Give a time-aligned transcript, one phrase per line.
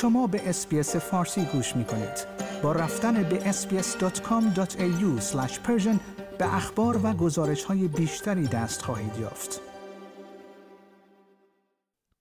[0.00, 2.26] شما به اسپیس فارسی گوش می کنید.
[2.62, 5.20] با رفتن به sbs.com.au
[6.38, 9.60] به اخبار و گزارش های بیشتری دست خواهید یافت.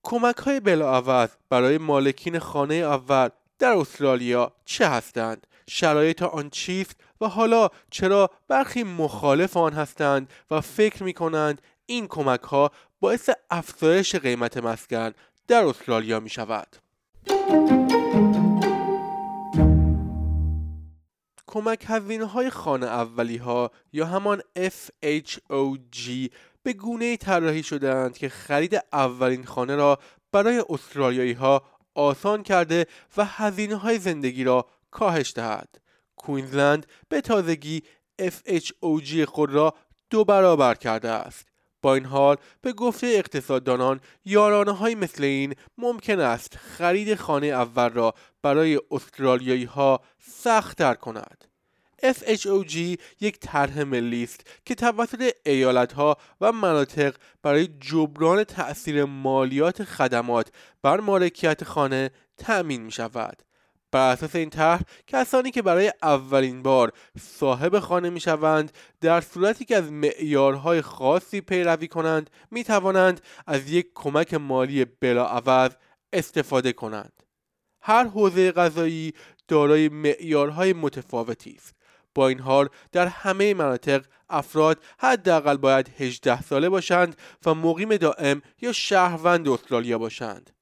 [0.03, 3.29] کمک های بلاعوض برای مالکین خانه اول
[3.59, 10.61] در استرالیا چه هستند؟ شرایط آن چیست و حالا چرا برخی مخالف آن هستند و
[10.61, 15.11] فکر می کنند این کمک ها باعث افزایش قیمت مسکن
[15.47, 16.67] در استرالیا می شود؟
[21.49, 26.29] کمک هزینه های خانه اولی ها یا همان FHOG
[26.63, 29.99] به گونه طراحی شدهاند که خرید اولین خانه را
[30.31, 31.63] برای استرالیایی ها
[31.95, 32.85] آسان کرده
[33.17, 35.81] و هزینه های زندگی را کاهش دهد.
[36.15, 37.83] کوینزلند به تازگی
[38.21, 39.73] FHOG خود را
[40.09, 41.48] دو برابر کرده است.
[41.81, 47.89] با این حال به گفته اقتصاددانان یارانه های مثل این ممکن است خرید خانه اول
[47.89, 51.45] را برای استرالیایی ها سخت تر کند.
[52.03, 52.75] FHOG
[53.21, 60.51] یک طرح ملی است که توسط ایالت ها و مناطق برای جبران تأثیر مالیات خدمات
[60.81, 63.41] بر مالکیت خانه تأمین می شود.
[63.91, 69.65] بر اساس این طرح کسانی که برای اولین بار صاحب خانه می شوند در صورتی
[69.65, 75.71] که از معیارهای خاصی پیروی کنند می توانند از یک کمک مالی بلاعوض
[76.13, 77.23] استفاده کنند.
[77.81, 79.13] هر حوزه غذایی
[79.47, 81.75] دارای معیارهای متفاوتی است.
[82.15, 88.41] با این حال در همه مناطق افراد حداقل باید 18 ساله باشند و مقیم دائم
[88.61, 90.58] یا شهروند استرالیا باشند.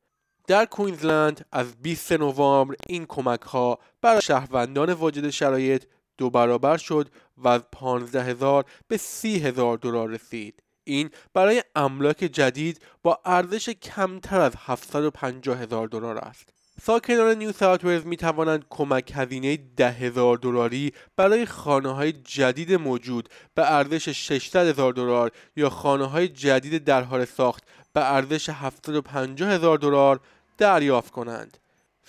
[0.47, 5.83] در کوینزلند از 20 نوامبر این کمک ها برای شهروندان واجد شرایط
[6.17, 10.63] دو برابر شد و از 15 هزار به 30 هزار دلار رسید.
[10.83, 16.49] این برای املاک جدید با ارزش کمتر از 750 هزار دلار است.
[16.81, 22.73] ساکنان نیو ساوت ولز می توانند کمک هزینه ده هزار دلاری برای خانه های جدید
[22.73, 27.63] موجود به ارزش 600 هزار دلار یا خانه های جدید در حال ساخت
[27.93, 30.19] به ارزش 750 هزار دلار
[30.57, 31.57] دریافت کنند.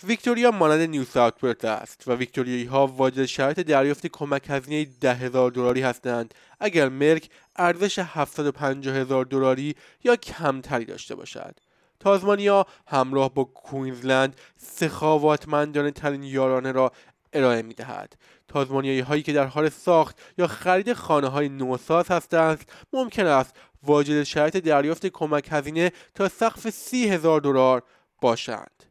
[0.04, 5.50] ویکتوریا مانند نیو ساوت است و ویکتوریایی ها واجد شرایط دریافت کمک هزینه ده هزار
[5.50, 11.54] دلاری هستند اگر مرک ارزش 750 هزار دلاری یا کمتری داشته باشد.
[12.00, 16.92] تازمانیا همراه با کوینزلند سخاوتمندانه ترین یارانه را
[17.32, 18.16] ارائه می دهد.
[18.48, 24.22] تازمانیایی هایی که در حال ساخت یا خرید خانه های نوساز هستند ممکن است واجد
[24.22, 27.82] شرایط دریافت کمک هزینه تا سقف سی دلار
[28.20, 28.84] باشند.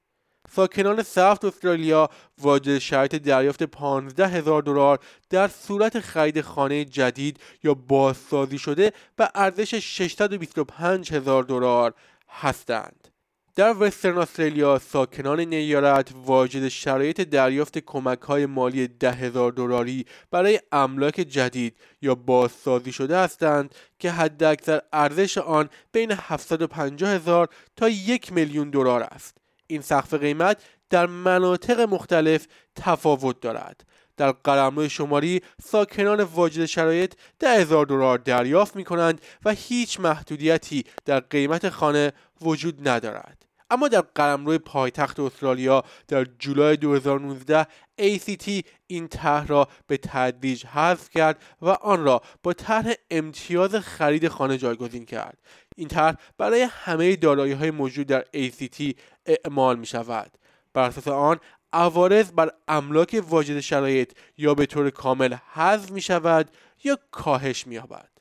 [0.50, 2.10] ساکنان سفت استرالیا
[2.42, 5.00] واجد شرایط دریافت 15 هزار دلار
[5.30, 11.94] در صورت خرید خانه جدید یا بازسازی شده به ارزش 625 هزار دلار
[12.30, 13.08] هستند.
[13.58, 20.60] در وسترن استرالیا ساکنان نیارت واجد شرایط دریافت کمک های مالی ده هزار دلاری برای
[20.72, 28.34] املاک جدید یا بازسازی شده هستند که حداکثر ارزش آن بین 750 هزار تا یک
[28.34, 29.38] میلیون دلار است.
[29.68, 33.84] این سقف قیمت در مناطق مختلف تفاوت دارد.
[34.18, 40.84] در قلمرو شماری ساکنان واجد شرایط ده هزار دلار دریافت می کنند و هیچ محدودیتی
[41.06, 43.47] در قیمت خانه وجود ندارد.
[43.70, 47.68] اما در قلمرو پایتخت استرالیا در جولای 2019
[48.02, 54.28] ACT این طرح را به تدریج حذف کرد و آن را با طرح امتیاز خرید
[54.28, 55.38] خانه جایگزین کرد.
[55.76, 58.94] این طرح برای همه دارایی های موجود در ACT
[59.26, 60.32] اعمال می شود
[60.74, 61.40] بر اساس آن
[61.74, 66.52] عوارض بر املاک واجد شرایط یا به طور کامل حذف می شود
[66.84, 68.17] یا کاهش می یابد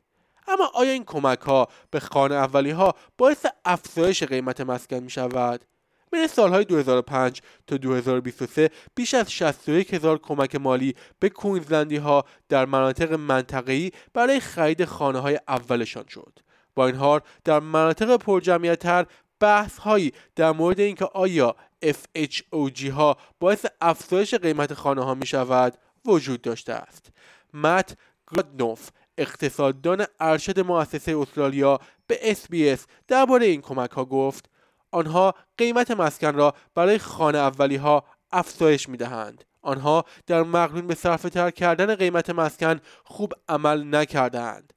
[0.49, 5.65] اما آیا این کمک ها به خانه اولی ها باعث افزایش قیمت مسکن می شود؟
[6.13, 12.65] بین سالهای 2005 تا 2023 بیش از 61 هزار کمک مالی به کوینزلندی ها در
[12.65, 16.39] مناطق منطقه‌ای برای خرید خانه های اولشان شد.
[16.75, 19.07] با این حال در مناطق پرجمعیتتر
[19.41, 25.79] بحث هایی در مورد اینکه آیا FHOG ها باعث افزایش قیمت خانه ها می شود
[26.05, 27.11] وجود داشته است.
[27.55, 27.97] مت
[28.27, 34.51] گادنوف اقتصاددان ارشد مؤسسه استرالیا به SBS درباره این کمک ها گفت
[34.91, 39.45] آنها قیمت مسکن را برای خانه اولی ها افزایش می دهند.
[39.63, 44.73] آنها در مقرون به صرف تر کردن قیمت مسکن خوب عمل نکردند.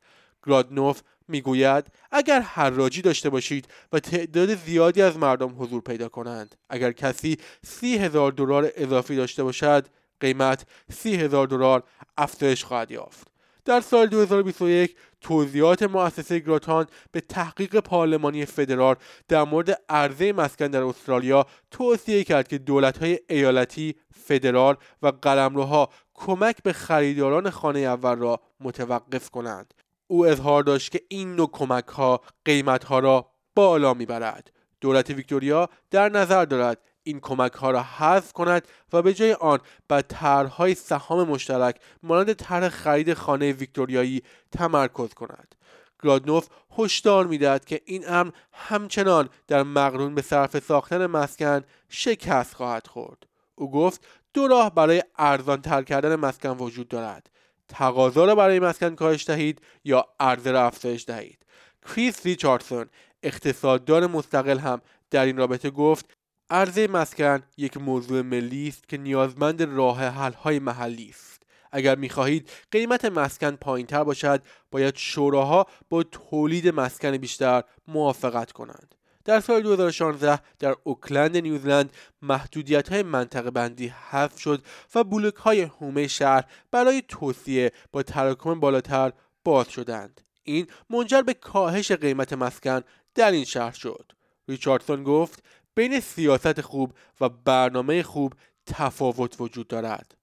[0.46, 6.92] گرادنوف می‌گوید اگر حراجی داشته باشید و تعداد زیادی از مردم حضور پیدا کنند اگر
[6.92, 9.88] کسی سی هزار دلار اضافی داشته باشد
[10.20, 11.84] قیمت سی هزار دلار
[12.18, 13.28] افزایش خواهد یافت
[13.66, 18.96] در سال 2021 توضیحات مؤسسه گراتان به تحقیق پارلمانی فدرال
[19.28, 26.64] در مورد عرضه مسکن در استرالیا توصیه کرد که دولت‌های ایالتی، فدرال و قلمروها کمک
[26.64, 29.74] به خریداران خانه اول را متوقف کنند.
[30.08, 34.52] او اظهار داشت که این نوع کمک ها قیمت ها را بالا می‌برد.
[34.82, 39.60] دولت ویکتوریا در نظر دارد این کمک ها را حذف کند و به جای آن
[39.88, 45.56] بر طرحهای سهام مشترک مانند طرح خرید خانه ویکتوریایی تمرکز کند.
[46.04, 46.48] گرادنوف
[46.78, 53.28] هشدار می‌دهد که این امر همچنان در مقرون به صرف ساختن مسکن شکست خواهد خورد.
[53.56, 57.30] او گفت دو راه برای ارزان تر کردن مسکن وجود دارد.
[57.68, 61.46] تقاضا را برای مسکن کاهش دهید یا عرضه را افزایش دهید؟
[61.88, 62.86] کریس ریچاردسون
[63.24, 64.82] اقتصاددان مستقل هم
[65.12, 66.06] در این رابطه گفت
[66.52, 71.44] عرضه مسکن یک موضوع ملی است که نیازمند راه حل های محلی است.
[71.72, 78.96] اگر می‌خواهید قیمت مسکن پایین تر باشد باید شوراها با تولید مسکن بیشتر موافقت کنند.
[79.26, 84.64] در سال 2016 در اوکلند نیوزلند محدودیت های منطقه بندی حذف شد
[84.96, 89.14] و بلوک های هومه شهر برای توصیه با تراکم بالاتر
[89.44, 90.22] باز شدند.
[90.44, 92.82] این منجر به کاهش قیمت مسکن
[93.16, 94.12] در این شهر شد.
[94.50, 95.44] ریچاردسون گفت
[95.80, 98.34] بین سیاست خوب و برنامه خوب
[98.66, 100.16] تفاوت وجود دارد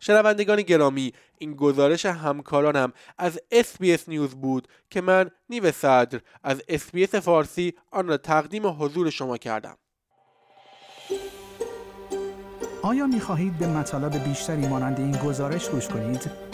[0.00, 7.16] شنوندگان گرامی این گزارش همکارانم از SBS نیوز بود که من نیو صدر از SBS
[7.16, 9.76] فارسی آن را تقدیم حضور شما کردم
[12.82, 16.53] آیا می خواهید به مطالب بیشتری مانند این گزارش گوش کنید؟